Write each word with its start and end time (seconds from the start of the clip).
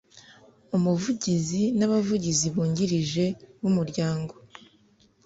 Umuvugizi 0.77 1.61
n 1.77 1.81
abavugizi 1.87 2.47
bungirije 2.53 3.25
b 3.61 3.63
Umuryango 3.69 4.33